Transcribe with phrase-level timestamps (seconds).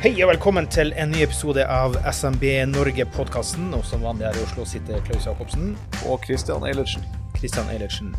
[0.00, 3.66] Hei og velkommen til en ny episode av SMB Norge-podkasten.
[3.76, 5.74] Og som vanlig her i Oslo sitter Klaus Jacobsen.
[6.08, 7.04] Og Christian Eilertsen.
[7.36, 8.14] Kristian Eilertsen.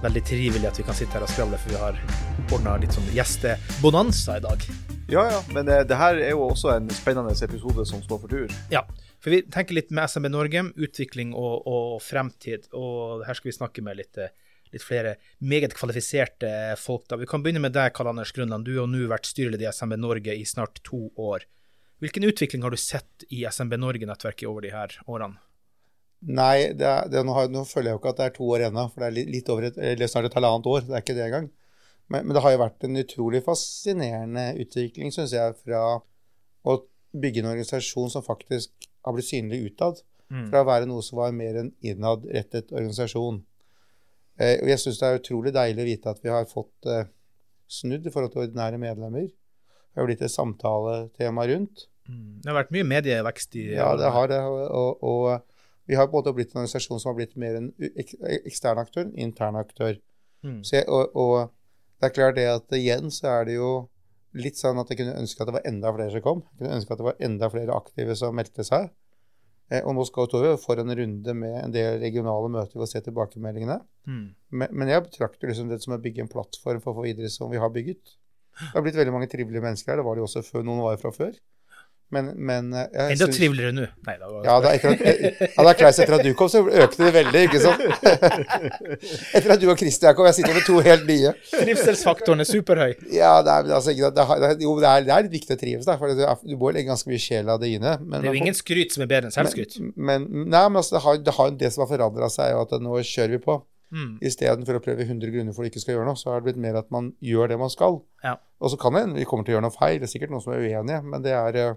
[0.00, 2.00] Veldig trivelig at vi kan sitte her og skravle, for vi har
[2.56, 4.64] ordna litt sånn gjestebonanza i dag.
[5.12, 8.32] Ja, ja, men eh, det her er jo også en spennende episode som står for
[8.32, 8.56] tur.
[8.72, 8.86] Ja,
[9.20, 12.70] for vi tenker litt med SMB Norge, utvikling og, og fremtid.
[12.72, 14.32] Og her skal vi snakke med litt, eh,
[14.72, 16.50] litt flere meget kvalifiserte
[16.80, 17.06] folk.
[17.08, 17.16] da.
[17.20, 18.64] Vi kan begynne med deg, Karl Anders Grønland.
[18.66, 21.44] Du har nå vært styreleder i SMB Norge i snart to år.
[22.02, 25.38] Hvilken utvikling har du sett i SMB Norge-nettverket over de her årene?
[26.26, 28.48] Nei, det er, det, nå, har, nå føler jeg jo ikke at det er to
[28.56, 30.84] år ennå, for det er litt, litt over et, eller snart et halvannet år.
[30.88, 31.48] Det er ikke det engang.
[32.08, 35.82] Men, men det har jo vært en utrolig fascinerende utvikling, syns jeg, fra
[36.66, 36.76] å
[37.16, 40.48] bygge en organisasjon som faktisk har blitt synlig utad, Mm.
[40.50, 43.36] fra å være noe som var mer en innadrettet organisasjon.
[44.36, 47.08] Eh, og jeg syns det er utrolig deilig å vite at vi har fått eh,
[47.72, 49.28] snudd i forhold til ordinære medlemmer.
[49.30, 51.86] Det har blitt et samtaletema rundt.
[52.06, 52.42] Mm.
[52.42, 54.40] Det har vært mye medievekst i Ja, det har det.
[54.44, 55.52] Og, og,
[55.86, 58.80] vi har på en måte blitt en organisasjon som har blitt mer en ek, ekstern
[58.82, 60.00] aktør, enn intern aktør.
[60.42, 60.60] Mm.
[60.66, 61.52] Så jeg, og, og
[62.02, 63.70] det er klart det at igjen så er det jo
[64.36, 66.42] litt sånn at jeg kunne ønske at det var enda flere som kom.
[66.50, 68.90] Jeg kunne ønske at det var enda flere aktive som meldte seg.
[69.72, 72.90] Eh, og nå skal vi for en runde med en del regionale møter for å
[72.90, 73.80] se tilbakemeldingene.
[74.06, 74.26] Mm.
[74.54, 77.32] Men, men jeg betrakter liksom det som å bygge en plattform for å få videre
[77.32, 78.16] som vi har bygget.
[78.56, 80.00] Det har blitt veldig mange trivelige mennesker her.
[80.00, 81.34] Det var jo også før noen var fra før.
[82.14, 83.84] Men, men eh, jeg Enda triveligere nå.
[84.06, 86.60] Nei, da var Ja, da, etter at, ja, da Klaus, etter at du kom, så
[86.62, 87.82] økte det veldig, ikke sant?
[89.34, 91.32] Etter at du og Christian kom, jeg sitter med to helt nye.
[91.50, 92.94] Trivselsfaktoren er superhøy.
[93.14, 95.88] Ja, det er, altså, det, er- jo, det, er, det er litt viktig å trives,
[95.88, 97.96] da, for du, du må legge ganske mye sjel av det inne.
[98.02, 99.78] Men, Det er jo ingen skryt som er bedre enn selvskryt.
[99.96, 102.68] Men, men, nei, men altså, det, har, det, har, det som har forandra seg, og
[102.70, 103.58] at nå kjører vi på.
[103.94, 104.16] Mm.
[104.26, 106.48] Istedenfor å prøve 100 grunner for at du ikke skal gjøre noe, så har det
[106.48, 108.00] blitt mer at man gjør det man skal.
[108.24, 108.36] Ja.
[108.58, 110.32] Og så kan det hende vi kommer til å gjøre noe feil, det er sikkert
[110.34, 111.76] noen som er uenige, men det er eh,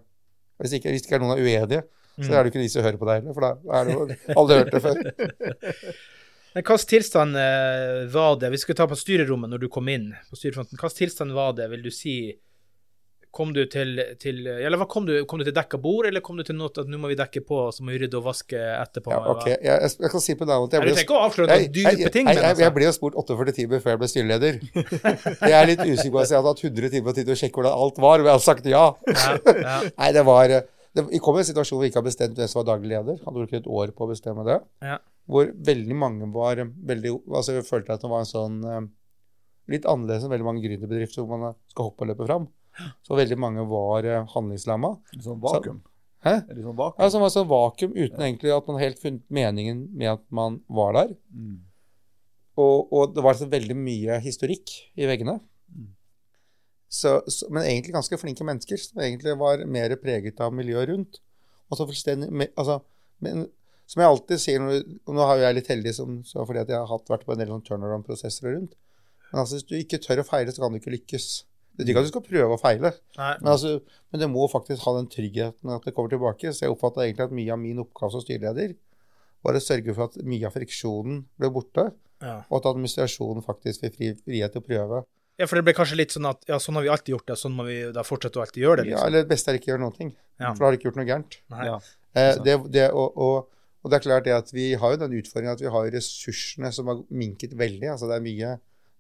[0.60, 1.82] Hvis ikke, hvis ikke er noen er uenige,
[2.20, 2.34] så Mm.
[2.36, 4.02] er det jo ikke de som hører på deg heller, for da er det jo
[4.42, 4.98] alle hørt det før.
[6.54, 10.10] Men hvilken tilstand eh, var det, vi skal ta på styrerommet når du kom inn
[10.32, 12.16] på styrefronten, hvilken tilstand var det, vil du si,
[13.32, 16.40] kom du til, til eller hva kom du, kom du til dekka bord, eller kom
[16.40, 18.58] du til noe at nå må vi dekke på, så må vi rydde og vaske
[18.58, 19.14] etterpå?
[19.14, 21.76] Ja, ok, jeg, jeg, jeg kan si på Nei, du trenger ikke å avsløre noen
[21.76, 24.60] dype ting, jeg, jeg, ble jo spurt 48 timer før jeg ble styreleder.
[25.50, 27.60] Jeg er litt usikker på at jeg hadde hatt 100 timer tid til å sjekke
[27.60, 28.84] hvordan alt var, men jeg hadde sagt ja.
[29.08, 29.78] Ja, ja.
[30.02, 30.60] Nei, det var det,
[31.10, 33.20] Vi kom i en situasjon hvor vi ikke har bestemt hvem som var daglig leder.
[33.24, 34.60] Hadde brukt et år på å bestemme det.
[34.86, 35.00] Ja.
[35.30, 38.86] Hvor veldig mange var veldig Altså, jeg følte at det var en sånn eh,
[39.70, 42.48] Litt annerledes enn veldig mange gründerbedrifter hvor man skal hoppe og løpe fram.
[43.06, 44.94] Så veldig mange var uh, handlingslamma.
[45.14, 45.82] Litt sånn vakuum.
[46.26, 46.36] Hæ?
[46.48, 47.00] Det sånn vakuum?
[47.00, 50.60] Ja, som var sånn vakuum uten egentlig at man helt funnet meningen med at man
[50.68, 51.14] var der.
[51.34, 51.62] Mm.
[52.60, 55.38] Og, og det var så veldig mye historikk i veggene.
[55.72, 55.94] Mm.
[56.90, 61.22] Så, så, men egentlig ganske flinke mennesker som egentlig var mer preget av miljøet rundt.
[61.70, 62.80] Og så fullstendig, altså,
[63.24, 63.46] men,
[63.90, 66.90] som jeg alltid sier, og nå har jeg litt heldig som, så fordi jeg har
[66.90, 68.74] hatt, vært på en del sånn turnaround-prosesser rundt,
[69.30, 71.28] men altså, hvis du ikke tør å feile, så kan du ikke lykkes.
[71.80, 73.70] Det betyr ikke at du skal prøve å feile, men, altså,
[74.12, 76.52] men det må faktisk ha den tryggheten at det kommer tilbake.
[76.52, 78.74] Så jeg oppfatta egentlig at mye av min oppgave som styreleder
[79.48, 81.86] var å sørge for at mye av friksjonen ble borte,
[82.20, 82.42] Ja.
[82.52, 84.98] og at administrasjonen faktisk fikk fri, frihet til å prøve.
[85.40, 87.38] ja, for det ble kanskje litt sånn at ja, sånn har vi alltid gjort det,
[87.40, 89.08] sånn må vi da fortsette å alltid gjøre det, Ja, liksom.
[89.08, 90.52] eller det beste er ikke å gjøre noen ting, Ja.
[90.52, 91.38] for da har du ikke gjort noe gærent.
[91.64, 91.80] Ja.
[92.20, 93.48] Eh, det, det, og, og,
[93.86, 96.74] og det er klart det at vi har jo den utfordringen at vi har ressursene
[96.76, 97.88] som har minket veldig.
[97.94, 98.60] altså det er mye,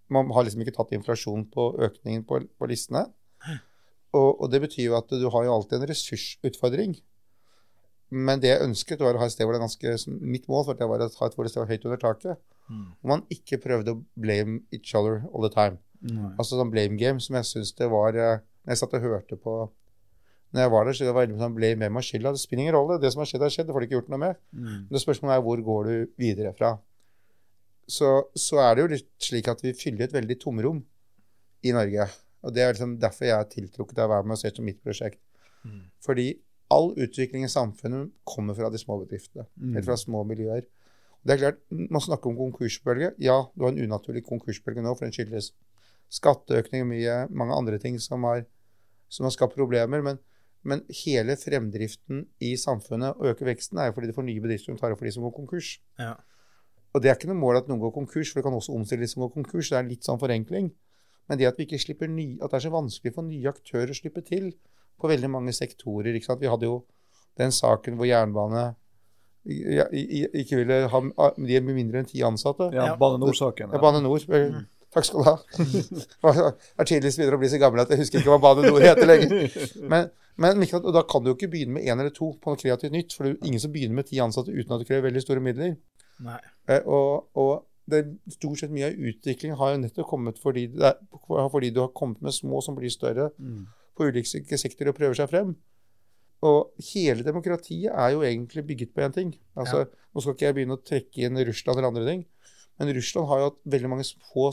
[0.09, 3.06] Man har liksom ikke tatt inflasjon på økningen på, på listene.
[4.17, 6.95] Og, og det betyr jo at du har jo alltid en ressursutfordring.
[8.09, 10.63] Men det jeg ønsket, var å ha et sted hvor det er ganske Mitt mål
[10.65, 12.39] for det var å ha et hvor det var høyt under taket.
[12.69, 12.88] Mm.
[12.97, 15.77] Hvor man ikke prøvde å blame each other all the time.
[16.01, 16.33] Mm.
[16.39, 19.35] Altså sånn blame game som jeg syns det var eh, Når jeg satt og hørte
[19.35, 19.56] på
[20.56, 22.33] Når jeg var der, så det var veldig sånn blame hvem har skylda.
[22.33, 22.97] Det spiller ingen rolle.
[23.01, 23.69] Det som har skjedd, har skjedd.
[23.69, 24.39] Det får du ikke gjort noe med.
[24.56, 24.69] Mm.
[24.73, 26.71] Men det spørsmålet er hvor går du videre fra.
[27.89, 30.83] Så, så er det jo litt slik at vi fyller et veldig tomrom
[31.65, 32.06] i Norge.
[32.45, 34.68] Og det er liksom derfor jeg er tiltrukket av å være med og se som
[34.68, 35.19] mitt prosjekt.
[35.65, 35.88] Mm.
[36.06, 36.27] Fordi
[36.71, 39.47] all utvikling i samfunnet kommer fra de små bedriftene.
[39.57, 39.74] Mm.
[39.74, 40.68] Eller fra små miljøer.
[41.25, 43.12] Det er klart, Man snakker om konkursbølge.
[43.19, 45.51] Ja, du har en unaturlig konkursbølge nå, for den skyldes
[46.13, 48.45] skatteøkning og mye, mange andre ting som har,
[49.09, 50.01] som har skapt problemer.
[50.06, 50.21] Men,
[50.63, 54.71] men hele fremdriften i samfunnet og øker veksten er jo fordi det får nye bedrifter
[54.71, 55.75] som tar opp for de som går konkurs.
[56.00, 56.15] Ja.
[56.94, 59.06] Og det er ikke noe mål at noen går konkurs, for det kan også omstille
[59.06, 59.69] de som går konkurs.
[59.69, 60.71] Det er litt sånn forenkling.
[61.30, 63.94] Men det at vi ikke slipper ny, at det er så vanskelig for nye aktører
[63.94, 64.50] å slippe til
[65.00, 66.15] på veldig mange sektorer.
[66.18, 66.41] ikke sant?
[66.41, 66.80] Vi hadde jo
[67.38, 68.71] den saken hvor jernbane
[69.50, 72.69] ikke ville ha de med mindre enn ti ansatte.
[72.75, 72.95] Ja.
[73.00, 73.71] Bane NOR-saken.
[73.74, 74.19] Ja, Bane Nor.
[74.35, 74.59] eh,
[74.94, 75.35] Takk skal du ha.
[76.33, 78.81] Jeg er tidligst begynner å bli så gammel at jeg husker ikke hva Bane Nor
[78.81, 79.53] heter lenger.
[79.85, 80.09] Men,
[80.42, 82.95] men og da kan du jo ikke begynne med én eller to på noe kreativt
[82.95, 83.13] nytt.
[83.13, 85.24] For det er jo ingen som begynner med ti ansatte uten at det krever veldig
[85.24, 85.77] store midler.
[86.19, 86.39] Nei.
[86.69, 88.04] Eh, og, og det,
[88.36, 91.00] stort sett mye av utviklingen har jo nettopp kommet fordi, er,
[91.51, 93.66] fordi du har kommet med små som blir større Mm.
[93.98, 95.56] på ulike sektorer og prøver seg frem.
[96.45, 99.33] Og hele demokratiet er jo egentlig bygget på én ting.
[99.60, 102.25] Altså, Nå skal ikke jeg begynne å trekke inn Russland eller andre ting,
[102.80, 104.51] men Russland har jo hatt veldig mange få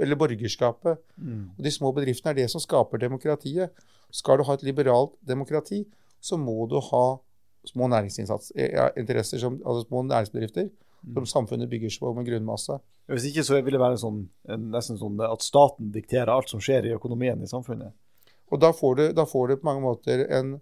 [0.00, 0.98] Eller borgerskapet.
[1.16, 1.50] Mm.
[1.56, 3.70] Og de små bedriftene er det som skaper demokratiet.
[4.10, 5.84] Skal du ha et liberalt demokrati,
[6.20, 7.20] så må du ha
[7.64, 10.70] små næringsinnsats, eh, ja, altså små næringsbedrifter
[11.14, 12.78] som samfunnet bygger seg på med grunnmasse.
[13.10, 14.22] Hvis ikke så vil det være sånn,
[14.70, 17.94] nesten sånn at staten dikterer alt som skjer i økonomien i samfunnet.
[18.50, 20.58] Og da får du, da får du på mange måter en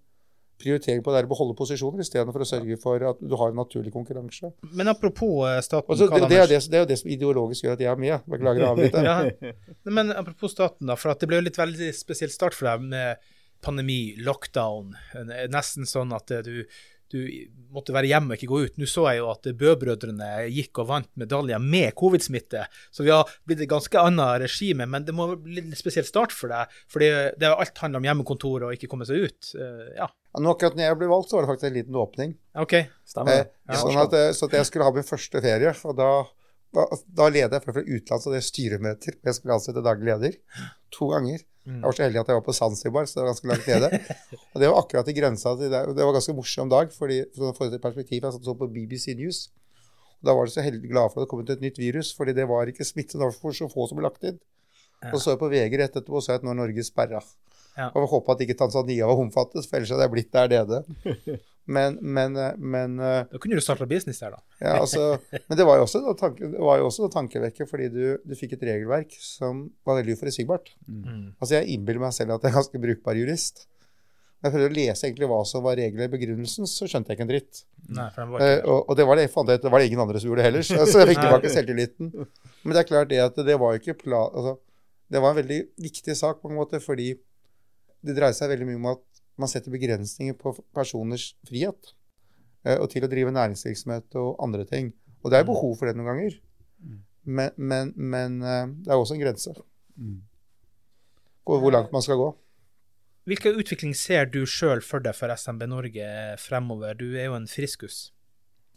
[0.58, 3.92] prioritering på det å beholde posisjoner, istedenfor å sørge for at du har en naturlig
[3.94, 4.50] konkurranse.
[4.74, 7.12] Men apropos eh, staten, Og så, det, det, er det, det er jo det som
[7.14, 8.26] ideologisk gjør at jeg er med.
[8.26, 9.04] Beklager å avbryte.
[9.06, 9.54] Ja.
[9.86, 10.98] Men apropos staten, da.
[10.98, 13.30] For at det ble jo litt veldig spesiell start for deg med
[13.64, 14.96] pandemi, lockdown.
[15.14, 16.64] Eh, Nesten sånn at eh, du,
[17.12, 17.20] du
[17.74, 18.78] måtte være hjemme og ikke gå ut.
[18.80, 22.64] Nå så jeg jo at Bø-brødrene gikk og vant medaljer med covid-smitte.
[22.94, 26.32] Så vi har blitt et ganske annet regime, men det må bli en spesiell start
[26.34, 26.72] for deg.
[26.90, 27.10] For det,
[27.40, 29.52] det alt handler om hjemmekontor og ikke komme seg ut.
[29.58, 31.96] Eh, Ja, Ja, Nå akkurat når jeg ble valgt, så var det faktisk en liten
[31.98, 32.34] åpning.
[32.60, 32.74] OK.
[33.08, 33.38] Stemmer
[33.68, 35.72] Eh, sånn at, eh, så at jeg skulle ha min første ferie.
[35.88, 36.10] Og da,
[36.76, 36.84] da,
[37.20, 39.16] da leder jeg fra fra utlandet, så det er styremøter.
[39.24, 40.36] Jeg skulle ansette daglig leder
[40.94, 41.42] to ganger.
[41.76, 43.88] Jeg var så heldig at jeg var på Zanzibar, så det var ganske langt nede.
[44.54, 45.82] Og det var akkurat i grensa til det.
[45.98, 49.42] Det var ganske morsom dag, fordi for å perspektiv, jeg satt så på BBC News.
[50.18, 52.14] Og da var de så heldig glad for at det kom ut et nytt virus,
[52.16, 53.20] fordi det var ikke smitte.
[53.42, 54.40] For så få som ble lagt inn.
[55.02, 55.12] Ja.
[55.12, 57.20] Og så jeg på VG rett etterpå og så at nå er Norge sperra.
[57.78, 57.92] Ja.
[57.92, 60.82] Og håpa at ikke Tanzania var omfattet, for ellers hadde jeg blitt der nede.
[61.68, 64.40] Men, men, eh, men eh, Da kunne du starta business der, da.
[64.62, 68.36] ja, altså, men det var jo også, da tanke, det også tankevekker, fordi du, du
[68.38, 70.72] fikk et regelverk som var veldig uforutsigbart.
[70.88, 71.34] Mm.
[71.36, 73.66] Altså, jeg innbiller meg selv at jeg er ganske brukbar jurist.
[74.38, 77.18] Når jeg prøvde å lese egentlig hva som var reglene i begrunnelsen, så skjønte jeg
[77.18, 77.62] ikke en dritt.
[77.90, 78.54] Nei, for var ikke...
[78.54, 80.64] ikke og, og det var det, jeg det var det ingen andre som gjorde heller,
[80.64, 82.12] så så jeg fikk tilbake selvtilliten.
[82.62, 84.22] Men det er klart det at det var jo ikke pla...
[84.30, 84.56] Altså,
[85.08, 87.10] det var en veldig viktig sak på en måte, fordi
[88.06, 91.94] det dreier seg veldig mye om at man setter begrensninger på personers frihet.
[92.64, 94.92] eh, Og til å drive næringsvirksomhet og andre ting.
[95.22, 96.38] Og det er behov for det noen ganger.
[97.24, 99.54] Men, men, men eh, det er også en grense.
[99.96, 100.20] Mm.
[101.48, 102.28] Og hvor langt man skal gå.
[103.28, 106.06] Hvilken utvikling ser du sjøl for deg for SMB Norge
[106.40, 106.94] fremover?
[106.96, 108.08] Du er jo en friskus.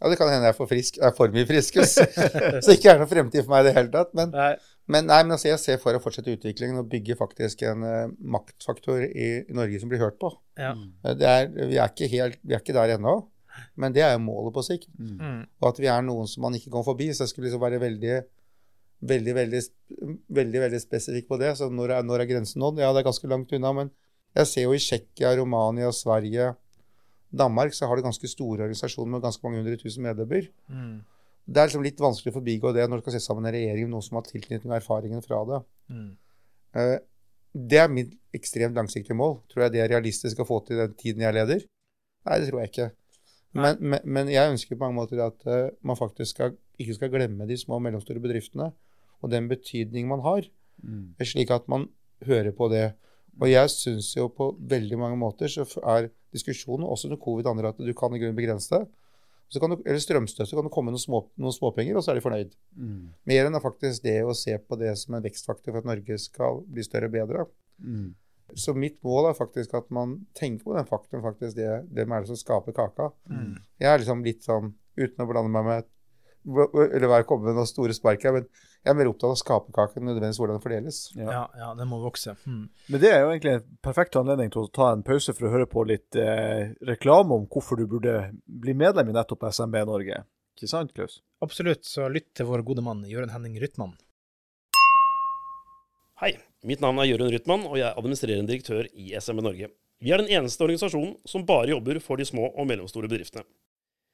[0.02, 0.96] Ja, det kan hende jeg er for frisk.
[0.98, 1.92] Jeg er for mye friskus.
[2.62, 4.10] så det ikke er noe fremtid for meg i det hele tatt.
[4.18, 4.50] Men, Nei.
[4.90, 8.10] men, nei, men altså, jeg ser for å fortsette utviklingen og bygge faktisk en uh,
[8.34, 10.32] maktfaktor i, i Norge som blir hørt på.
[10.58, 10.72] Ja.
[11.06, 13.14] Eh, Det er, vi, er ikke helt, vi er ikke der ennå,
[13.78, 14.90] men det er jo målet på sikt.
[14.98, 15.44] Mm.
[15.62, 17.12] Og at vi er noen som man ikke kommer forbi.
[17.14, 18.22] Så jeg skulle liksom være veldig
[19.02, 19.60] veldig, veldig,
[20.30, 21.54] veldig, veldig spesifikk på det.
[21.58, 22.82] Så når er, når er grensen nådd?
[22.82, 23.72] Ja, det er ganske langt unna.
[23.76, 23.90] Men
[24.38, 26.52] jeg ser jo i Tsjekkia, Romania, Sverige,
[27.32, 30.48] Danmark, så har det ganske store organisasjoner med ganske mange hundre tusen medlemmer.
[30.68, 30.98] Mm.
[31.48, 33.88] Det er liksom litt vanskelig å forbigå det når du skal sette sammen en regjering
[33.88, 35.60] med noen som har tilknytning og erfaringen fra det.
[35.90, 36.10] Mm.
[36.76, 36.98] Eh,
[37.54, 39.40] Det er mitt ekstremt langsiktige mål.
[39.52, 41.64] Tror jeg det er realistisk å få til den tiden jeg leder?
[42.24, 42.86] Nei, det tror jeg ikke.
[43.52, 47.10] Men, men, men jeg ønsker på mange måter at eh, man faktisk skal, ikke skal
[47.12, 48.70] glemme de små og mellomstore bedriftene
[49.20, 50.48] og den betydning man har,
[50.82, 51.14] Mm.
[51.22, 51.84] slik at man
[52.26, 52.94] hører på det.
[53.40, 57.72] Og jeg syns jo på veldig mange måter så er diskusjonen, også under covid andre,
[57.72, 58.84] at du kan i grunnen begrense det.
[59.52, 62.12] Så kan du, eller strømstøtte, så kan det komme noen, små, noen småpenger, og så
[62.12, 62.54] er de fornøyd.
[62.72, 63.10] Mm.
[63.28, 66.62] Mer enn faktisk det å se på det som en vekstfaktor for at Norge skal
[66.72, 67.44] bli større og bedre.
[67.84, 68.14] Mm.
[68.56, 72.24] Så mitt mål er faktisk at man tenker på den faktoren, faktisk det, hvem er
[72.24, 73.10] det som skaper kaka.
[73.28, 73.58] Mm.
[73.80, 75.90] Jeg er liksom litt sånn, uten å blande meg med
[76.46, 78.46] eller være kommet med noen store spark her, men
[78.82, 81.00] jeg er mer opptatt av å skape kaken, nødvendigvis hvordan den fordeles.
[81.14, 81.28] Ja.
[81.30, 82.34] Ja, ja, den må vokse.
[82.42, 82.64] Hmm.
[82.90, 85.52] Men det er jo egentlig en perfekt anledning til å ta en pause for å
[85.54, 90.24] høre på litt eh, reklame om hvorfor du burde bli medlem i nettopp SMB Norge.
[90.58, 91.20] Ikke sant, Klaus?
[91.42, 93.94] Absolutt, så lytt til vår gode mann Jørund Henning Rytman.
[96.22, 99.70] Hei, mitt navn er Jørund Rytman, og jeg er administrerende direktør i SMB Norge.
[100.02, 103.46] Vi er den eneste organisasjonen som bare jobber for de små og mellomstore bedriftene.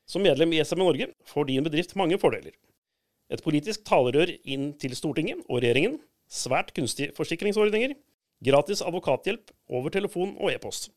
[0.09, 2.55] Som medlem i SMN Norge får din bedrift mange fordeler.
[3.29, 5.99] Et politisk talerør inn til Stortinget og regjeringen,
[6.33, 7.93] svært kunstige forsikringsordninger,
[8.45, 10.88] gratis advokathjelp over telefon og e-post.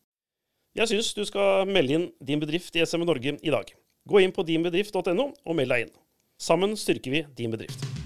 [0.75, 3.73] Jeg syns du skal melde inn din bedrift i SMN Norge i dag.
[4.07, 5.97] Gå inn på dinbedrift.no og meld deg inn.
[6.39, 8.00] Sammen styrker vi din bedrift.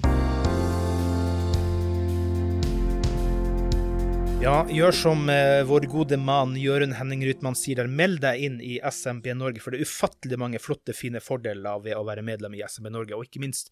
[4.46, 7.88] Ja, gjør som eh, vår gode mann Jørund Henning Rytman sier der.
[7.90, 11.98] Meld deg inn i SMB Norge, for det er ufattelig mange flotte, fine fordeler ved
[11.98, 13.18] å være medlem i SMB Norge.
[13.18, 13.72] Og ikke minst,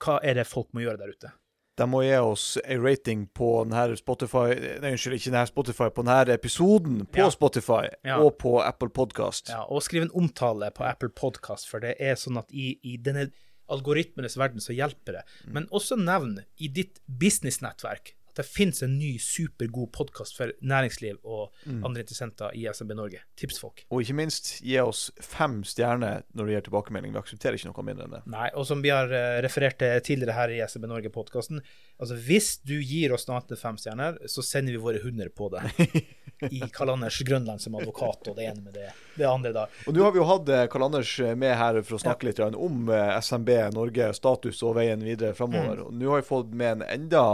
[0.00, 1.34] hva er det folk må gjøre der ute?
[1.76, 6.06] De må gi oss en rating på denne Spotify Nei, unnskyld, ikke denne Spotify, på
[6.06, 7.28] denne episoden på Ja.
[7.34, 8.16] Spotify Ja.
[8.22, 9.50] og på Apple Podcast.
[9.52, 12.96] Ja, og skriv en omtale på Apple Podcast, for det er sånn at i, i
[12.96, 13.28] denne
[13.68, 15.24] algoritmenes verden så hjelper det.
[15.52, 21.20] Men også nevn i ditt businessnettverk at det finnes en ny supergod podkast for næringsliv
[21.22, 21.52] og
[21.86, 23.20] andre interessenter i SMB Norge.
[23.38, 23.84] Tips folk.
[23.94, 27.14] Og ikke minst, gi oss fem stjerner når du gir tilbakemelding.
[27.14, 28.22] Vi aksepterer ikke noe mindre enn det.
[28.34, 31.62] Nei, og som vi har eh, referert til tidligere her i SMB Norge-podkasten,
[32.02, 35.30] altså hvis du gir oss noe annet enn fem stjerner, så sender vi våre hunder
[35.30, 35.62] på det.
[36.50, 39.68] I Karl Anders Grønland som advokat, og det ene med det, det andre, da.
[39.86, 42.42] Og nå har vi jo hatt eh, Karl Anders med her for å snakke litt
[42.42, 45.86] om eh, SMB Norge, status og veien videre framover.
[45.86, 47.24] Og nå har vi fått med en enda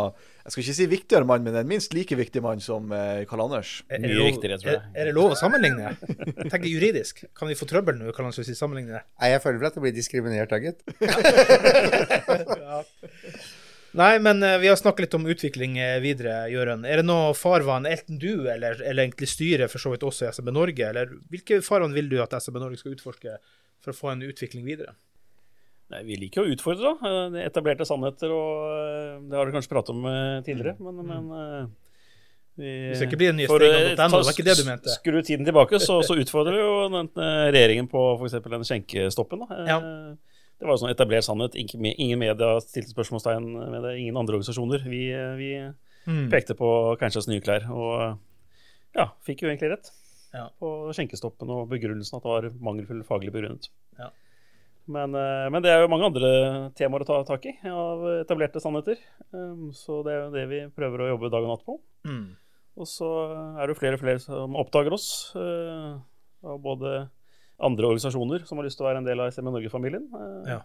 [0.51, 3.45] jeg skal ikke si viktigere mann, men en minst like viktig mann som eh, Karl
[3.45, 3.85] Anders.
[3.87, 4.59] Er, er, det lov, jeg.
[4.67, 5.93] er, er det lov å sammenligne?
[6.51, 7.23] Tenk juridisk.
[7.39, 9.07] Kan vi få trøbbel nå, Karl Anders, hvis vi sammenligner?
[9.23, 10.83] Nei, jeg føler vel at jeg blir diskriminert, da, gitt.
[14.01, 16.83] Nei, men eh, vi har snakket litt om utvikling eh, videre, Jørund.
[16.83, 20.31] Er det noe farvann, enten du eller, eller egentlig styret, for så vidt også i
[20.35, 23.39] SMB Norge, eller hvilke farvann vil du at SMB Norge skal utforske
[23.79, 24.99] for å få en utvikling videre?
[25.91, 27.11] Nei, vi liker å utfordre, da.
[27.11, 31.01] Eh, det Etablerte sannheter, og eh, det har du kanskje pratet om eh, tidligere, men,
[31.09, 31.65] men eh,
[32.61, 33.65] vi, Hvis det ikke blir en ny steg
[33.99, 34.95] det var ikke det du mente.
[34.95, 37.11] Skru tiden tilbake, så, så utfordrer jo den,
[37.55, 38.39] regjeringen på f.eks.
[38.47, 39.43] den skjenkestoppen.
[39.47, 39.61] Da.
[39.67, 39.79] Ja.
[40.61, 41.55] Det var jo sånn etablert sannhet.
[41.57, 43.95] Ingen media stilte spørsmålstegn med det.
[44.03, 44.85] Ingen andre organisasjoner.
[44.91, 45.07] Vi,
[45.41, 45.53] vi
[46.09, 46.31] Mm.
[46.33, 46.67] pekte på
[46.97, 48.17] Keinsers nye klær, og
[48.97, 49.91] ja, fikk jo egentlig rett
[50.33, 50.47] Ja.
[50.59, 53.69] på skjenkestoppen og begrunnelsen at det var mangelfull faglig begrunnet.
[54.01, 54.09] Ja.
[54.91, 56.31] Men, eh, men det er jo mange andre
[56.79, 58.99] temaer å ta tak i av etablerte sannheter.
[59.33, 61.79] Um, Så det er jo det vi prøver å jobbe dag og natt på.
[62.09, 62.27] Mm.
[62.81, 63.07] Og så
[63.61, 65.95] er det jo flere og flere som oppdager oss, eh,
[66.43, 67.09] av både
[67.61, 70.09] andre organisasjoner som har lyst til å være en del av SME Norge-familien.
[70.15, 70.61] eh, Ja.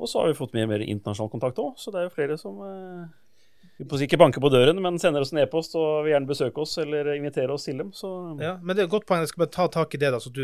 [0.00, 2.38] Og så har vi fått mye mer internasjonal kontakt òg, så det er jo flere
[2.38, 2.56] som
[3.80, 7.12] ikke banker på døren, men sender oss en e-post og vil gjerne besøke oss eller
[7.14, 7.90] invitere oss til dem.
[7.92, 9.20] Så Ja, men det er et godt poeng.
[9.20, 10.40] Jeg skal bare ta tak i det, da, så du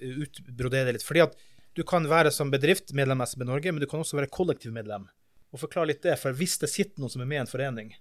[0.00, 1.04] utbroderer det litt.
[1.04, 1.36] Fordi at
[1.74, 5.06] du kan være som bedrift medlem av SB Norge, men du kan også være kollektivmedlem.
[5.52, 7.94] Og forklar litt det, for hvis det sitter noen som er med i en forening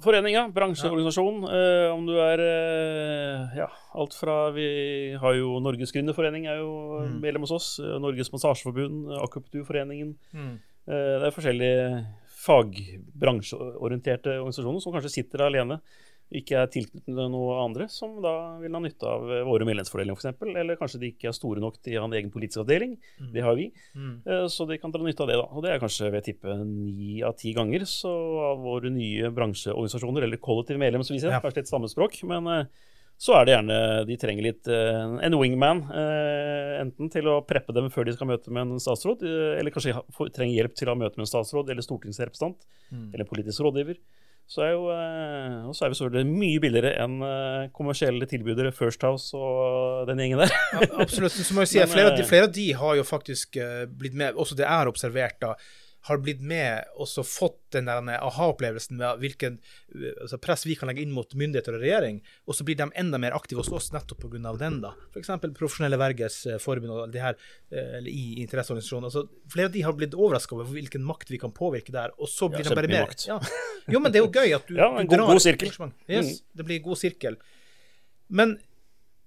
[0.00, 0.44] Forening, ja.
[0.48, 1.42] Bransjeorganisasjon.
[1.50, 3.66] Eh, om du er eh, Ja,
[3.98, 6.70] alt fra Vi har jo Norges Gründerforening er jo
[7.04, 7.20] Mm.
[7.20, 7.78] medlem hos oss.
[7.80, 10.14] eh, Norges Massasjeforbund, Akupunkturforeningen.
[10.32, 10.54] mm.
[10.88, 12.06] Eh, Det er forskjellige
[12.40, 15.80] fagbransjeorienterte organisasjoner som kanskje sitter alene,
[16.32, 20.42] ikke er tilknyttet noe andre, som da vil ha nytte av eh, våre medlemsfordelinger f.eks.
[20.62, 22.96] Eller kanskje de ikke er store nok til å ha en egen politisk avdeling.
[23.18, 23.32] Mm.
[23.34, 23.70] Det har vi.
[23.96, 24.12] Mm.
[24.26, 25.48] Eh, Så de kan dra nytte av det, da.
[25.50, 27.82] Og det er kanskje ved tippe ni av ti ganger.
[27.90, 28.12] Så
[28.52, 31.40] av våre nye bransjeorganisasjoner, eller kollektive medlemmer, som vi ser, Ja.
[31.42, 32.64] kanskje litt samme språk, men eh,
[33.20, 37.90] så er det gjerne de trenger litt en wingman, eh, enten til å preppe dem
[37.92, 39.20] før de skal møte med en statsråd,
[39.58, 39.92] eller kanskje
[40.32, 43.10] trenger hjelp til å møte med en statsråd eller stortingsrepresentant Mm.
[43.14, 43.98] eller politisk rådgiver.
[44.50, 48.72] Så er jo, eh, og så er vi selvfølgelig mye billigere enn eh, kommersielle tilbydere,
[48.74, 50.54] First House og den gjengen der.
[50.74, 51.36] Ja, absolutt.
[51.36, 53.60] Så må jeg si flere, eh, flere av de har jo faktisk
[54.00, 55.52] blitt med, også det er observert, da,
[56.08, 59.58] har blitt med og så fått den der aha-opplevelsen med hvilken
[59.94, 62.86] eh, altså press vi kan legge inn mot myndigheter og regjering, og så blir de
[63.02, 64.54] enda mer aktive hos oss nettopp pga.
[64.56, 64.78] den.
[64.80, 64.94] da.
[65.12, 65.28] F.eks.
[65.58, 67.36] Profesjonelle Vergers eh, Forbund og de her,
[67.70, 69.10] eh, eller i interesseorganisasjoner.
[69.10, 72.28] Altså, flere av de har blitt overraska over hvilken makt vi kan påvirke der, og
[72.32, 73.36] så blir Ja, de bare mer ja.
[73.90, 75.92] Jo, men det er jo gøy at du, Ja, en du god- drar god sirkel.
[76.08, 77.36] Yes, det blir god sirkel.
[78.30, 78.56] Men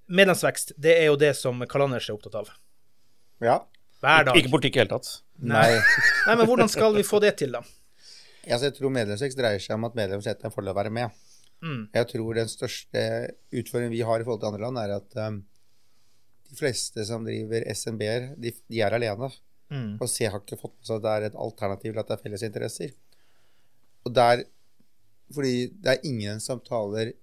[0.09, 2.49] medlemsvekst, det er jo det som Karl Anders er opptatt av.
[3.43, 3.61] Ja.
[4.03, 4.37] Hver dag.
[4.39, 5.11] Ikke politikk i det hele tatt.
[5.39, 5.69] Nei.
[6.27, 7.63] Nei, men hvordan skal vi få det til, da?
[8.43, 11.23] Altså, jeg tror medlemsvekst dreier seg om at medlemsretten får lov å være med.
[11.63, 11.85] Mm.
[11.95, 13.03] Jeg tror den største
[13.55, 15.39] utfordringen vi har i forhold til andre land, er at um,
[16.49, 19.31] de fleste som driver SMB-er, de, de er alene.
[19.71, 19.95] Mm.
[19.95, 22.17] Og C har ikke fått med seg at det er et alternativ til at det
[22.17, 22.93] er felles interesser.
[24.03, 24.43] Og der
[25.33, 27.13] Fordi det er ingen som taler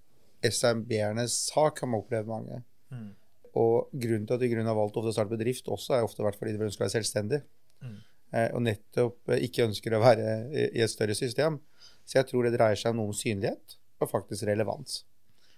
[0.43, 2.63] SMB-ernes sak, kan man oppleve mange.
[2.91, 3.13] Mm.
[3.59, 6.23] Og grunnen til at de grunn har valgt ofte å starte bedrift, også er ofte
[6.23, 7.41] vært fordi de ønsker å være selvstendig.
[7.83, 7.99] Mm.
[8.31, 11.59] Eh, og nettopp eh, ikke ønsker å være i, et større system.
[12.07, 15.03] Så jeg tror det dreier seg om noe om synlighet og faktisk relevans.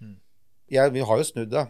[0.00, 0.16] Mm.
[0.72, 1.66] Jeg, vi har jo snudd det.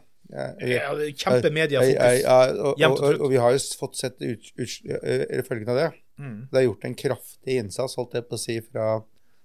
[1.18, 2.22] Kjempemediefokus.
[2.24, 5.88] og, og, vi har jo fått sett ut, ut, eller følgen av det.
[6.22, 6.38] Mm.
[6.52, 8.86] Det er gjort en kraftig innsats, holdt jeg på å si, fra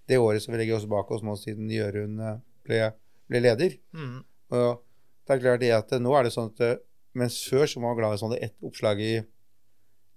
[0.07, 2.81] det året som vi legger oss bak oss nå, siden Jørund eh, ble,
[3.31, 3.77] ble leder.
[3.97, 4.21] Mm.
[4.55, 4.83] Og
[5.27, 6.77] det er klart det at nå er det sånn at eh,
[7.17, 9.13] mens før så var man glad i sånn ett oppslag i,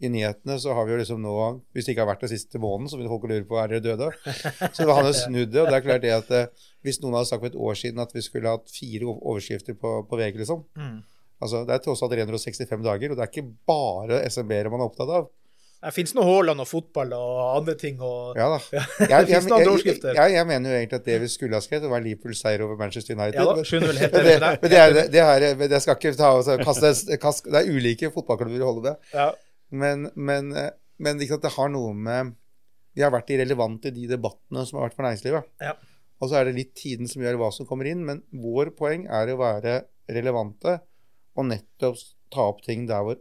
[0.00, 1.32] i nyhetene, så har vi jo liksom nå
[1.76, 3.84] Hvis det ikke har vært det siste måneden, så vil folk lure på er dere
[3.84, 4.10] døde.
[4.76, 5.60] Så han har snudd det.
[5.60, 6.46] Og det er klart det at eh,
[6.86, 9.76] hvis noen hadde sagt for et år siden at vi skulle hatt fire ov- overskrifter
[9.76, 11.02] på, på VG, liksom Mm.
[11.40, 14.88] altså Det er tross alt 365 dager, og det er ikke bare SMB-ere man er
[14.90, 15.28] opptatt av.
[15.80, 18.58] Det fins noe Haaland og fotball og andre ting og Ja da.
[18.76, 18.82] Ja.
[19.00, 22.42] Jeg, jeg, jeg, jeg, mener jo egentlig at det vi skulle ha skrevet, var Liverpools
[22.44, 23.38] seier over Manchester United.
[23.40, 26.58] Ja da, helt men det, men det, er, det, er, men skal ikke ta altså,
[26.60, 28.96] kaste, kaste, Det er ulike fotballklubber i holde det.
[29.14, 29.30] Ja.
[29.70, 30.52] Men, men,
[31.00, 32.34] men sant, det har noe med
[32.96, 35.48] Vi har vært irrelevante i de debattene som har vært for næringslivet.
[35.64, 35.78] Ja.
[36.20, 38.02] Og så er det litt tiden som gjør hva som kommer inn.
[38.04, 39.78] Men vår poeng er å være
[40.12, 40.76] relevante
[41.38, 41.96] og nettopp
[42.34, 43.16] ta opp ting der hvor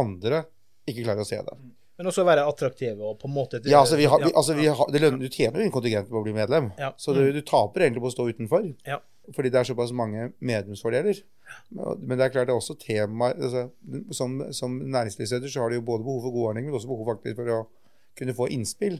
[0.00, 0.46] andre
[0.88, 1.58] ikke klarer å se det.
[2.00, 4.66] Men også være attraktive og på en måte Ja, altså, vi har, vi, altså vi
[4.72, 6.94] har, det lønner, Du tjener jo en kontingent på å bli medlem, Ja.
[6.96, 8.70] så du, du taper egentlig på å stå utenfor.
[8.88, 8.98] Ja.
[9.36, 11.20] Fordi det er såpass mange medlemsfordeler.
[11.76, 13.66] Men det er klart det er også tema altså,
[14.16, 17.06] som, som næringslivsleder så har du jo både behov for gode ordninger, men også behov
[17.12, 17.60] faktisk for å
[18.18, 18.98] kunne få innspill.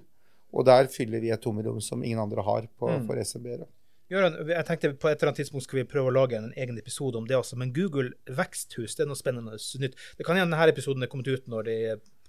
[0.53, 3.07] Og der fyller vi et tomrom som ingen andre har på, Mm.
[3.09, 3.67] for SMB-ere.
[4.11, 6.79] Gøran, jeg tenkte på et eller annet tidspunkt skal vi prøve å lage en egen
[6.79, 9.95] episode om det også, men Google veksthus det er noe spennende nytt.
[10.19, 11.77] Det kan hende denne episoden er kommet ut når de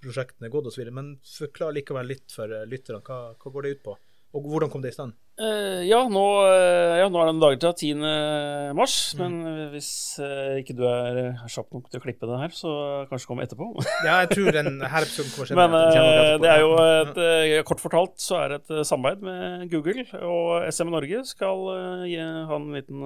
[0.02, 3.02] prosjektene er gått osv., men forklar likevel litt for eh, lytterne.
[3.06, 3.98] Hva, hva går det ut på?
[4.32, 5.12] Og hvordan kom det i stand?
[5.40, 8.72] Eh, ja, nå, eh, ja, nå er det en dag til 10.
[8.76, 9.20] mars, Mm.
[9.20, 9.90] men hvis
[10.24, 12.72] eh, ikke du er eh, kjapp nok til å klippe det her, så
[13.10, 13.68] kanskje kom etterpå.
[14.08, 15.68] Ja, jeg tror denne episoden kommer senere.
[15.68, 19.68] Men eh, det er jo et eh, Kort fortalt så er det et samarbeid med
[19.72, 23.04] Google, og SM Norge skal ha en liten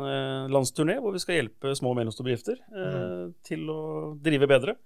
[0.55, 3.35] landsturné hvor vi skal hjelpe små og mellomstore bedrifter mm.
[3.47, 3.81] til å
[4.23, 4.79] drive bedre.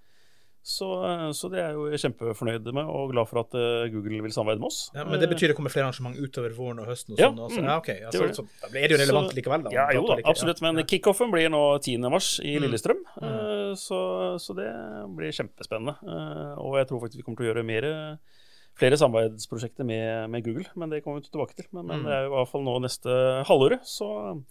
[0.62, 4.20] Så, eh, så det er jeg jo kjempefornøyd med, og glad for at eh, Google
[4.26, 4.90] vil samarbeide med oss.
[4.94, 7.14] Ja, men det betyr det kommer flere arrangement utover våren og høsten?
[7.16, 7.60] og Ja, sånn også.
[7.62, 7.88] mm, ja, ok.
[8.10, 8.36] altså, det det.
[8.36, 9.70] så, da blir det jo relevant Så- likevel, da.
[9.72, 10.60] Ja, jo da, absolutt.
[10.60, 10.84] Men ja.
[10.84, 11.96] kickoffen blir nå 10.
[12.12, 12.62] mars i Mm.
[12.66, 13.00] Lillestrøm.
[13.16, 13.24] Mm.
[13.24, 13.98] eh, Så,
[14.38, 14.68] så det
[15.16, 15.96] blir kjempespennende.
[16.60, 18.18] Og jeg tror faktisk vi kommer til å gjøre mer,
[18.76, 20.66] flere samarbeidsprosjekter med, med Google.
[20.76, 21.66] Men det kommer vi tilbake til.
[21.72, 22.04] Men, men Mm.
[22.04, 23.10] det er jo i hvert fall nå neste
[23.48, 23.80] halvåret.
[23.86, 24.42] Så,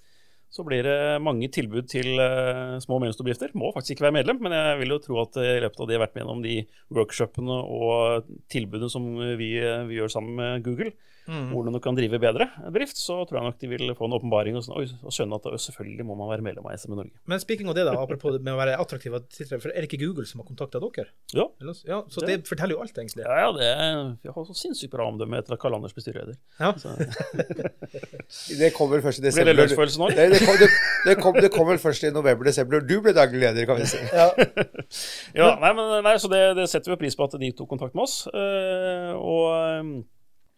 [0.49, 3.53] så blir det mange tilbud til eh, små og mellomstore bedrifter.
[3.57, 5.89] Må faktisk ikke være medlem, men jeg vil jo tro at eh, i løpet av
[5.89, 6.55] det jeg har vært med gjennom de
[6.97, 9.05] workshopene og tilbudene som
[9.38, 9.51] vi,
[9.91, 10.93] vi gjør sammen med Google,
[11.29, 11.51] Mm.
[11.53, 14.55] hvordan du kan drive bedre drift, så tror jeg nok de vil få en åpenbaring
[14.57, 17.11] og, sånn, og skjønne at selvfølgelig må man være medlem av SM i Norge.
[17.29, 20.25] Men speaking av det, da, apropos med å være attraktiv, for er det ikke Google
[20.25, 21.11] som har kontakta dere?
[21.37, 21.45] Ja.
[21.61, 23.23] Så- ja, så Det- det forteller jo alt, egentlig.
[23.29, 26.37] Ja, ja, det Vi har så sinnssykt bra omdømme etter at Karl Anders ble styreleder.
[26.59, 26.73] Ja.
[28.59, 29.57] Det kommer først i blir det desember.
[29.61, 30.09] lønnsfølelse nå?
[30.13, 30.67] Det, det, kom, det,
[31.05, 32.81] det, kom, det kom vel først i november-desember.
[32.85, 34.01] Du ble daglig leder, kan vi si.
[35.39, 37.95] Ja, nei, men, nei, så det, det setter vi pris på at de tok kontakt
[37.97, 38.23] med oss.
[38.33, 40.03] eh, og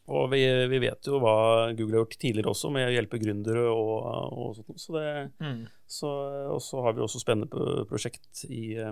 [0.09, 3.67] og vi, vi vet jo hva Google har gjort tidligere også, med å hjelpe gründere
[3.69, 3.91] og,
[4.33, 4.79] og sånt.
[4.81, 5.05] Så det,
[5.39, 5.67] Mm.
[5.87, 6.09] så,
[6.55, 8.91] og så har vi også spennende prosjekt i, eh,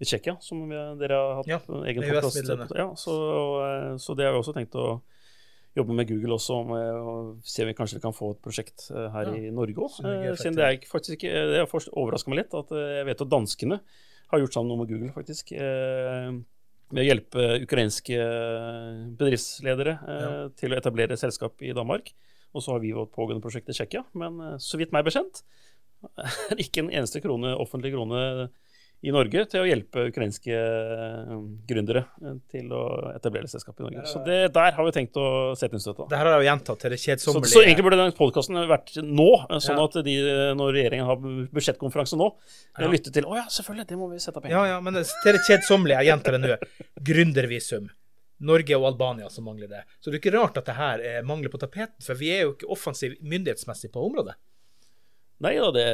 [0.00, 2.68] i Tsjekkia, som vi, dere har hatt Ja, egen US-midlene.
[2.76, 5.00] Ja, så, og, så det har vi også tenkt å
[5.74, 9.08] jobbe med Google også, med å se om vi kanskje kan få et prosjekt eh,
[9.10, 9.96] her Ja, i Norge òg.
[10.38, 13.32] Siden det er faktisk ikke Det har overraska meg litt at eh, jeg vet at
[13.32, 13.80] danskene
[14.30, 15.50] har gjort sammen noe med Google, faktisk.
[16.90, 18.18] Eh, Med å hjelpe ukrainske
[19.18, 20.48] bedriftsledere eh, Ja.
[20.56, 22.12] til å etablere selskap i Danmark.
[22.54, 24.04] Og så har vi vårt pågående prosjekt i Tsjekkia.
[24.14, 25.42] Men eh, så vidt meg bekjent
[26.52, 28.50] er ikke en eneste krone, offentlig krone
[29.04, 31.32] i Norge til å hjelpe ukrainske eh,
[31.68, 34.04] gründere eh, til å etablere selskap i Norge.
[34.08, 35.26] Så det, der har vi tenkt å
[35.58, 36.06] sette inn støtta.
[36.08, 37.52] Det her har jeg jo gjentatt til det Så, kjedsommelige.
[37.52, 40.14] så egentlig burde den podkasten vært nå, eh, sånn at de,
[40.56, 41.20] når regjeringen har
[41.52, 42.30] budsjettkonferanse nå,
[42.80, 42.88] Ja.
[42.88, 45.36] lytter til Å ja, selvfølgelig, det må vi sette av penger Ja, ja, men til
[45.36, 46.56] det kjedsommelige, jeg gjentar det nå.
[47.10, 47.92] Gründervisum.
[48.44, 49.84] Norge og Albania som mangler det.
[50.00, 52.44] Så det er ikke rart at det her er mangler på tapeten, for vi er
[52.44, 54.34] jo ikke offensiv myndighetsmessig på området.
[55.44, 55.86] Nei da, det,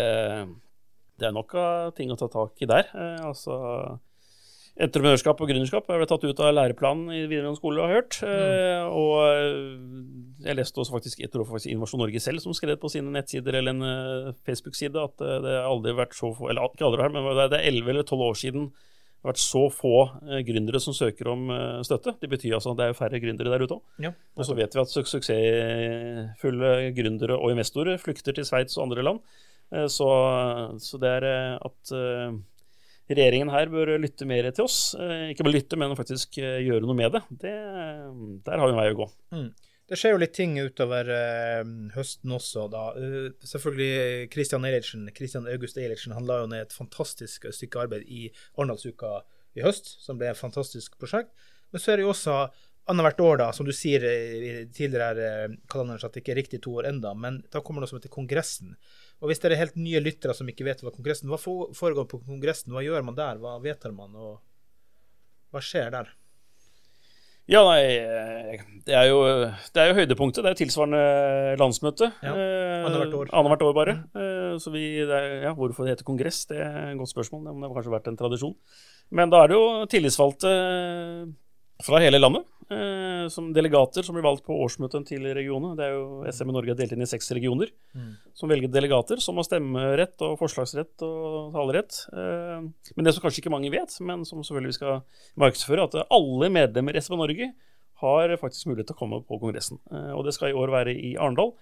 [1.20, 2.88] det er nok av ting å ta tak i der.
[2.96, 3.58] Eh, altså
[4.80, 8.18] Entreprenørskap og gründerskap ble tatt ut av læreplanen i videregående skole, har jeg hørt.
[8.24, 12.78] Eh, og eh, jeg leste også faktisk, jeg tror faktisk Innovasjon Norge selv som skrev
[12.80, 16.48] på sine nettsider eller en eh, Facebook-side at eh, det har aldri vært så få
[16.48, 19.66] Eller ikke aldri, men det er 11 eller 12 år siden det har vært så
[19.68, 19.96] få
[20.48, 21.50] gründere som søker om
[21.84, 22.14] støtte.
[22.22, 23.82] Det betyr altså at det er færre gründere der ute òg.
[24.00, 24.14] Ja.
[24.32, 29.04] Og så vet vi at su suksessfulle gründere og investorer flykter til Sveits og andre
[29.04, 29.20] land.
[29.74, 30.10] Eh, Så,
[30.78, 32.36] så det er eh, at eh,
[33.10, 34.94] regjeringen her bør lytte mer til oss.
[35.30, 37.24] Ikke bare lytte, men faktisk gjøre noe med det.
[37.42, 37.56] det
[38.46, 39.08] der har vi en vei å gå.
[39.90, 41.08] Det skjer jo litt ting utover
[41.96, 42.84] høsten også, da.
[43.42, 48.28] Selvfølgelig Christian Eilertsen, Christian August Eilertsen, han la jo ned et fantastisk stykke arbeid i
[48.54, 49.16] Arendalsuka
[49.58, 51.34] i høst, som ble et fantastisk prosjekt.
[51.74, 52.38] Men så er det jo også
[52.90, 54.06] annethvert år, da, som du sier
[54.74, 57.92] tidligere, her, at det ikke er riktig to år enda, men da kommer det noe
[57.92, 58.76] som heter Kongressen.
[59.20, 62.22] Og hvis det er helt nye lyttere som ikke vet hva Kongressen Hva foregår på
[62.24, 62.72] Kongressen?
[62.72, 63.40] Hva gjør man der?
[63.42, 64.14] Hva vedtar man?
[64.16, 64.38] Og
[65.52, 66.08] hva skjer der?
[67.50, 69.22] Ja, nei, eh, det er jo,
[69.74, 70.44] det er jo høydepunktet.
[70.44, 71.00] Det er jo tilsvarende
[71.58, 72.12] landsmøte.
[72.22, 72.34] Ja,
[72.80, 73.30] Eh, annethvert år.
[73.36, 73.94] Annethvert år, bare.
[74.14, 74.60] Mm.
[74.62, 77.42] Så vi, det er, ja, hvorfor det heter kongress, det er et godt spørsmål.
[77.44, 78.54] Det har kanskje vært en tradisjon.
[79.10, 81.26] Men da er det jo tillitsvalgte eh,
[81.84, 85.76] fra hele landet, eh, som delegater som blir valgt på årsmøtet til regionene.
[85.78, 87.68] Det er jo SM i Norge er delt inn i seks regioner,
[88.34, 92.06] som velger delegater som har stemmerett og forslagsrett og talerett.
[92.12, 95.02] Eh, Men det som kanskje ikke mange vet, men som selvfølgelig vi skal
[95.36, 97.52] markedsføre, at alle medlemmer i SM Norge
[98.00, 99.78] har faktisk mulighet til å komme på kongressen.
[99.92, 101.52] Eh, Og det skal i år være i Arendal.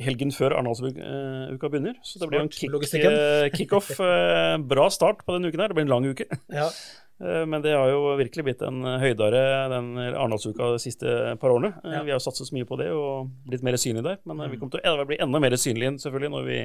[0.00, 1.98] Helgen før Arendalsuka begynner.
[2.02, 3.90] Så det blir en kick, eh, kickoff.
[4.00, 5.68] eh, Bra start på denne uken her.
[5.68, 6.24] Det blir en lang uke.
[6.48, 6.70] Ja.
[7.22, 11.72] Eh, Men det har jo virkelig blitt en høydare den Arendalsuka de siste par årene.
[11.84, 12.00] Eh, Ja.
[12.02, 12.06] Mm.
[12.06, 14.18] Vi har jo satset så mye på det og blitt mer synlige der.
[14.26, 16.58] Men eh, vi kommer til å bli enda mer synlige selvfølgelig når vi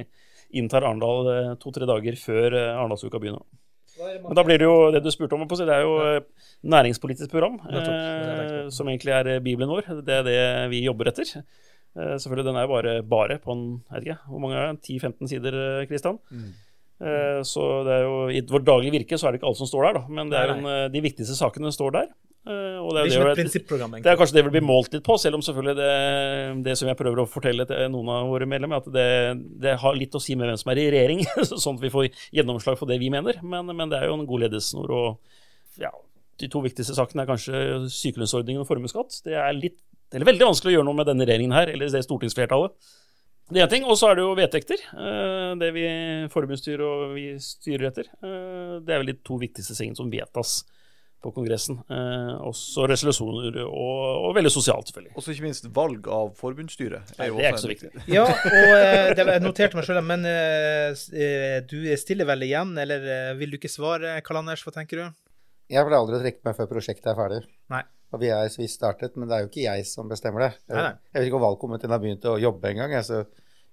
[0.58, 3.44] inntar Arendal eh, to-tre dager før eh, Arendalsuka begynner.
[3.98, 5.46] Men da blir det jo det du spurte om.
[5.48, 6.20] Det er jo eh,
[6.62, 9.88] næringspolitisk program, eh, som egentlig er eh, bibelen vår.
[10.06, 11.26] Det er det vi jobber etter.
[11.98, 14.82] Eh, selvfølgelig, Den er bare, bare på en jeg vet ikke, hvor mange er det?
[14.86, 16.18] 10-15 sider, eh, Kristian.
[16.30, 16.36] Eh,
[17.46, 19.84] Så det er jo, i vårt daglige virke så er det ikke alt som står
[19.86, 20.06] der, da.
[20.18, 22.08] Men det er en, eh, de viktigste sakene står der.
[22.48, 24.44] Eh, Og det Det er er, ikke jo et det, prinsipprogram, det er kanskje det
[24.46, 27.66] vi blir målt litt på, selv om selvfølgelig det, det som jeg prøver å fortelle
[27.68, 29.08] til noen av våre medlemmer, at det,
[29.62, 31.22] det har litt å si med hvem som er i regjering,
[31.64, 33.38] sånn at vi får gjennomslag for det vi mener.
[33.42, 34.90] Men, men det er jo en god ledelsesnor.
[34.90, 35.92] Og ja,
[36.40, 39.20] de to viktigste sakene er kanskje sykelønnsordningen og formuesskatt.
[39.26, 39.76] Det er litt,
[40.14, 42.74] eller veldig vanskelig å gjøre noe med denne regjeringen her, eller det stortingsflertallet.
[43.48, 44.80] Det er en ting, Og så er det jo vedtekter.
[44.92, 45.84] eh, Det vi
[46.32, 48.10] forbundsstyrer og vi styrer etter.
[48.22, 50.64] Eh, Det er vel de to viktigste tingene som vedtas
[51.24, 51.80] på Kongressen.
[51.90, 55.16] Eh, Også resolusjoner og, og veldig sosialt, selvfølgelig.
[55.16, 57.00] Og så ikke minst valg av forbundsstyre.
[57.18, 57.90] Nei, jo det er ikke så viktig.
[58.06, 60.22] Ja, og det, jeg noterte meg sjøl, men
[61.68, 64.62] du stiller vel igjen, eller vil du ikke svare, Karl Anders?
[64.62, 65.08] Hva tenker du?
[65.68, 67.40] Jeg pleier aldri å trekke meg før prosjektet er ferdig.
[67.72, 67.82] Nei.
[68.12, 70.54] Og vi er så vidt startet, men det er jo ikke jeg som bestemmer det.
[70.70, 70.94] Nei, nei.
[71.12, 72.94] Jeg vet ikke om valgkomiteen har begynt å jobbe engang.
[72.96, 73.26] Altså,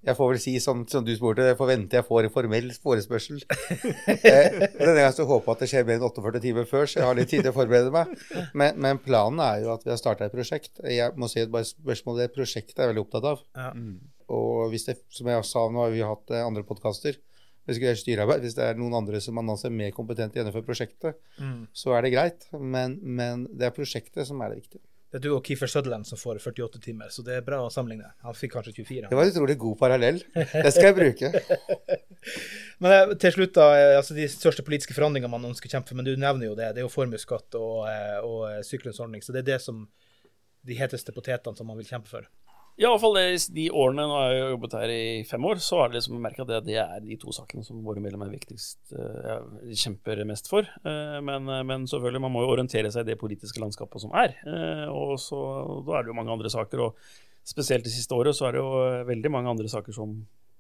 [0.06, 3.40] jeg får vel si som, som du spurte, jeg forventer jeg får en formell forespørsel.
[4.14, 7.00] eh, denne gangen så håper jeg at det skjer mer enn 48 timer før, så
[7.00, 8.12] jeg har litt tid til å forberede meg.
[8.54, 10.84] Men, men planen er jo at vi har starta et prosjekt.
[10.84, 13.42] Jeg må si et bare spørsmål det prosjektet er jeg veldig opptatt av.
[13.58, 13.72] Ja.
[14.36, 17.18] Og hvis det, som jeg sa, nå har vi hatt eh, andre podkaster.
[17.66, 21.16] Hvis det er er noen andre som man anser mer kompetent til å gjennomføre prosjektet,
[21.40, 21.68] Mm.
[21.74, 22.46] så er det greit.
[22.54, 24.82] Men, men det er prosjektet som er det viktige.
[25.16, 27.70] Det er du og Keefer Sutherland som får 48 timer, så det er bra å
[27.72, 28.10] sammenligne.
[28.26, 29.10] Han fikk kanskje 24.
[29.10, 30.18] Det var en utrolig god parallell.
[30.36, 31.30] Det skal jeg bruke.
[32.84, 35.94] Men eh, til slutt, da, eh, altså de største politiske forandringene man ønsker å kjempe
[35.94, 36.74] for, men du nevner jo det.
[36.76, 39.24] Det er jo formuesskatt og, eh, og sykelønnsordning.
[39.24, 39.86] Så det er det som
[40.66, 42.28] de heteste potetene som man vil kjempe for.
[42.78, 43.16] Ja, i alle fall
[43.56, 46.44] de årene Nå har jeg jobbet her i fem år, så har jeg liksom merka
[46.44, 49.38] at det er de to sakene som våre medlemmer er viktigst jeg ja,
[49.86, 50.68] kjemper mest for.
[50.84, 54.36] Eh, Men, men selvfølgelig, man må jo orientere seg i det politiske landskapet som er.
[54.44, 55.40] Eh, Og så
[55.88, 56.84] da er det jo mange andre saker.
[56.90, 57.00] Og
[57.48, 60.12] spesielt det siste året så er det jo eh, veldig mange andre saker som,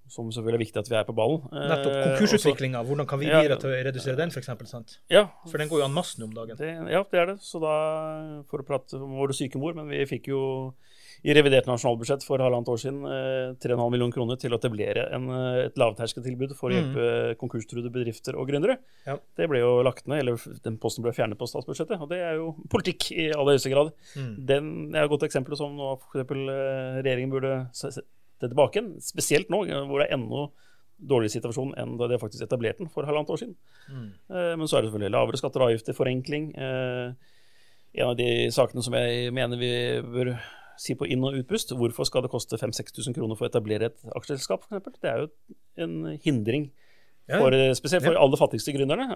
[0.08, 1.44] som selvfølgelig er viktig at vi er på ballen.
[1.52, 2.86] Eh, Nettopp konkursutviklinga.
[2.88, 3.44] Hvordan kan vi Ja.
[3.44, 4.54] bidra til å redusere den, f.eks.?
[4.72, 5.00] sant?
[5.12, 6.56] Ja, For den går jo an masse om dagen.
[6.56, 7.40] det, ja, det er det.
[7.44, 7.76] Så da,
[8.48, 10.42] for å prate om vår syke mor, men vi fikk jo
[11.26, 15.26] i revidert nasjonalbudsjett for halvannet år siden eh, 3,5 millioner kroner til å etablere en,
[15.34, 16.78] eh, et lavterskeltilbud for å Mm.
[16.78, 18.78] hjelpe konkurstruede bedrifter og gründere.
[19.08, 19.16] Ja.
[19.38, 22.36] Det ble jo lagt ned, eller den posten ble fjernet på statsbudsjettet, og det er
[22.38, 23.90] jo politikk i aller høyeste grad.
[24.16, 24.46] Mm.
[24.46, 28.06] Den er et godt eksempel som nå eh, regjeringen burde sette
[28.40, 30.50] tilbake igjen, spesielt nå eh, hvor det er enda
[31.02, 33.56] dårligere situasjon enn da de faktisk etablerte den for halvannet år siden.
[33.90, 34.12] Mm.
[34.30, 36.52] Eh, Men så er det selvfølgelig lavere skatter og avgifter, forenkling.
[36.56, 37.14] Eh,
[37.98, 40.38] En av de sakene som jeg mener vi bør
[40.78, 44.02] si på inn- og utpust, hvorfor skal det koste 5000-6000 kroner for å etablere et
[44.16, 45.00] aksjeselskap, f.eks.?
[45.02, 45.30] Det er jo
[45.86, 46.72] en hindring,
[47.28, 48.20] Ja, for, eh, spesielt for Ja.
[48.22, 49.08] aller fattigste gründerne,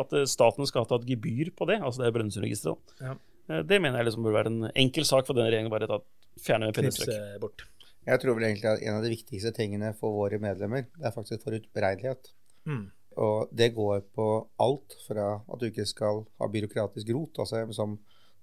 [0.00, 1.80] at eh, staten skal ta et gebyr på det.
[1.80, 2.96] Altså det er Brønnøysundregisteret.
[3.00, 3.12] Ja.
[3.48, 6.00] Eh, Det mener jeg liksom burde være en enkel sak for denne regjeringen, bare ta,
[6.40, 7.40] fjerne med pennestrøk.
[7.40, 7.62] Bort.
[8.04, 11.12] Jeg tror vel egentlig at en av de viktigste tingene for våre medlemmer, det er
[11.14, 12.32] faktisk forutberegnelighet.
[12.66, 12.90] Mm.
[13.16, 14.26] Og det går på
[14.58, 17.38] alt fra at du ikke skal ha byråkratisk rot.
[17.38, 17.98] altså som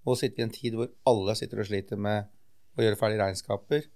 [0.07, 2.25] Nå sitter vi i en tid hvor alle sitter og sliter med
[2.79, 3.87] å gjøre ferdig regnskaper.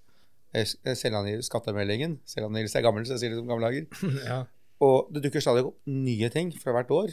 [0.54, 2.18] Selvangivelse, skattemeldingen.
[2.30, 3.88] Selvangivelse er gammel, så jeg sier det som gamle dager.
[4.30, 4.42] Ja.
[4.82, 7.12] Og det dukker stadig opp nye ting fra hvert år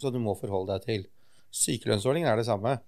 [0.00, 1.04] som du må forholde deg til.
[1.54, 2.78] Sykelønnsordningen er det samme.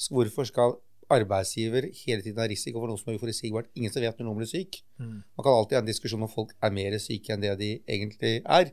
[0.00, 0.76] Så Hvorfor skal
[1.12, 3.70] arbeidsgiver hele tiden ha risiko for noe som er uforutsigbart.
[3.76, 4.80] Ingen som vet når noen blir syk.
[5.00, 5.18] Mm.
[5.20, 8.34] Man kan alltid ha en diskusjon om folk er mer syke enn det de egentlig
[8.40, 8.72] er.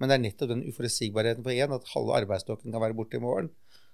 [0.00, 3.22] Men det er nettopp den uforutsigbarheten på én, at halve arbeidsstokken kan være borte i
[3.22, 3.50] morgen,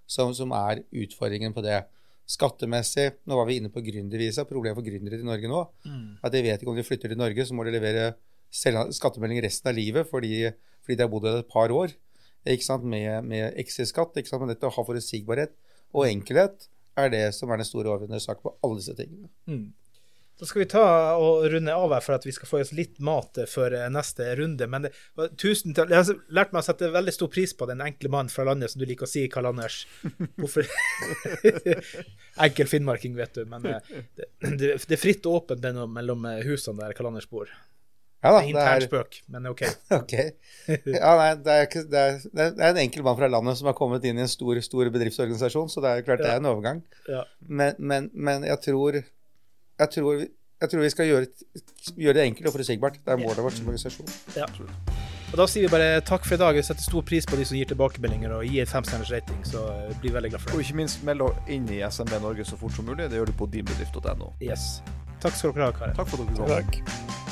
[0.06, 1.80] som, som er utfordringen på det.
[2.26, 6.18] Skattemessig, nå var vi inne på gründervisa, problemet for gründere i Norge nå, Mm.
[6.22, 8.14] at de vet ikke om de flytter til Norge, så må de levere
[8.50, 10.50] skattemelding resten av livet fordi,
[10.82, 11.94] fordi de har bodd her et par år
[12.46, 14.14] ikke sant, med, med exit-skatt.
[14.38, 15.52] Men dette å ha forutsigbarhet
[15.94, 19.28] og enkelhet er det som er den store overordnede saken på alle disse tingene.
[19.46, 19.72] Mm.
[20.36, 20.84] Da skal vi ta
[21.16, 24.26] og runde av her for at vi skal få oss litt mat før eh, neste
[24.36, 24.66] runde.
[24.68, 24.90] Men det,
[25.40, 25.88] tusen takk.
[25.94, 28.74] Jeg har lært meg å sette veldig stor pris på den enkle mannen fra landet,
[28.74, 29.84] som du liker å si, Karl Anders.
[30.36, 30.68] Hvorfor?
[32.46, 33.46] Enkel finnmarking, vet du.
[33.48, 35.64] Men eh, det, det, det er fritt og åpent
[35.96, 37.48] mellom, eh, husene der Karl Anders bor.
[38.24, 39.62] Ja da, Det er spøk, men OK.
[40.00, 40.30] okay.
[40.68, 43.68] Ja, nei, det, er ikke, det, er, det er en enkel mann fra landet som
[43.70, 46.48] har kommet inn i en stor, stor bedriftsorganisasjon, så det er klart det er en
[46.50, 46.80] overgang.
[47.08, 47.22] Ja.
[47.46, 48.98] Men, men, men jeg tror
[49.78, 50.24] jeg tror,
[50.60, 51.26] jeg tror vi skal gjøre,
[51.96, 53.00] gjøre det enkelt og forutsigbart.
[53.04, 54.08] Det er målet vårt som organisasjon.
[54.36, 54.48] Ja.
[55.32, 56.54] Og Da sier vi bare takk for i dag.
[56.54, 59.98] Vi setter stor pris på de som gir tilbakemeldinger og gir femstjerners rating, så jeg
[60.00, 62.72] blir veldig glad for Og ikke minst meld deg inn i SMB Norge så fort
[62.78, 63.10] som mulig.
[63.10, 64.32] Det gjør du på dinbedrift.no.
[64.40, 64.80] Yes.
[65.20, 65.96] Takk skal dere ha, karer.
[65.98, 66.56] Takk for at dere kom.
[66.56, 67.25] Takk.